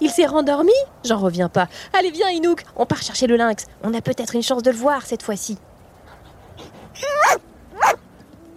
Il 0.01 0.11
s'est 0.11 0.27
rendormi? 0.27 0.73
J'en 1.05 1.18
reviens 1.18 1.49
pas. 1.49 1.68
Allez, 1.99 2.11
viens, 2.11 2.29
Inouk. 2.31 2.64
On 2.77 2.87
part 2.87 3.03
chercher 3.03 3.27
le 3.27 3.37
lynx. 3.37 3.66
On 3.83 3.94
a 3.94 4.01
peut-être 4.01 4.35
une 4.35 4.42
chance 4.42 4.62
de 4.62 4.70
le 4.70 4.77
voir 4.77 5.07
cette 5.07 5.23
fois-ci. 5.23 5.59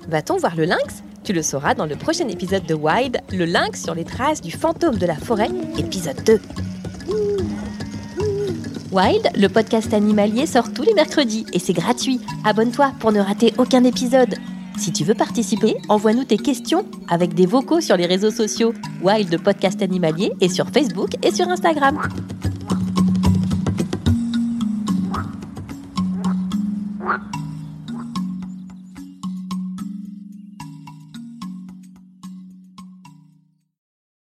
Va-t-on 0.07 0.37
voir 0.37 0.55
le 0.55 0.65
lynx? 0.65 1.03
Tu 1.23 1.33
le 1.33 1.41
sauras 1.41 1.73
dans 1.73 1.85
le 1.85 1.95
prochain 1.95 2.27
épisode 2.27 2.65
de 2.65 2.75
Wild, 2.75 3.19
le 3.31 3.45
lynx 3.45 3.83
sur 3.83 3.95
les 3.95 4.03
traces 4.03 4.41
du 4.41 4.51
fantôme 4.51 4.97
de 4.97 5.05
la 5.05 5.15
forêt, 5.15 5.49
épisode 5.77 6.23
2. 6.23 6.39
Wild, 8.91 9.29
le 9.35 9.47
podcast 9.47 9.93
animalier, 9.93 10.45
sort 10.45 10.71
tous 10.71 10.83
les 10.83 10.93
mercredis 10.93 11.45
et 11.53 11.59
c'est 11.59 11.73
gratuit. 11.73 12.21
Abonne-toi 12.45 12.93
pour 12.99 13.11
ne 13.11 13.19
rater 13.19 13.53
aucun 13.57 13.83
épisode. 13.83 14.35
Si 14.77 14.91
tu 14.91 15.03
veux 15.03 15.15
participer, 15.15 15.75
envoie-nous 15.89 16.25
tes 16.25 16.37
questions 16.37 16.85
avec 17.09 17.33
des 17.33 17.45
vocaux 17.45 17.81
sur 17.81 17.97
les 17.97 18.05
réseaux 18.05 18.31
sociaux 18.31 18.73
Wild 19.01 19.41
Podcast 19.41 19.81
Animalier 19.81 20.31
et 20.41 20.49
sur 20.49 20.69
Facebook 20.69 21.15
et 21.23 21.33
sur 21.33 21.49
Instagram. 21.49 21.99